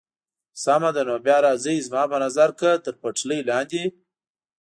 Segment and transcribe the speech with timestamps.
[0.63, 3.83] سمه ده، نو بیا راځئ، زما په نظر که تر پټلۍ لاندې.